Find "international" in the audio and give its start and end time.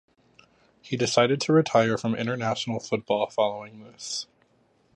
2.15-2.79